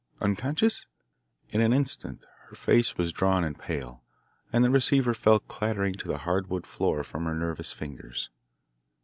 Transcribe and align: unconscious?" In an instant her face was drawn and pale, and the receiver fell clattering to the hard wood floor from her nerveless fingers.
unconscious?" 0.19 0.87
In 1.49 1.61
an 1.61 1.73
instant 1.73 2.25
her 2.45 2.55
face 2.55 2.97
was 2.97 3.13
drawn 3.13 3.43
and 3.43 3.55
pale, 3.59 4.01
and 4.51 4.65
the 4.65 4.71
receiver 4.71 5.13
fell 5.13 5.37
clattering 5.41 5.93
to 5.93 6.07
the 6.07 6.17
hard 6.21 6.49
wood 6.49 6.65
floor 6.65 7.03
from 7.03 7.25
her 7.25 7.35
nerveless 7.35 7.71
fingers. 7.71 8.31